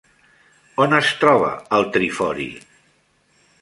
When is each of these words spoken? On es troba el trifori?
On 0.85 0.95
es 1.01 1.11
troba 1.25 1.53
el 1.79 1.87
trifori? 1.99 2.51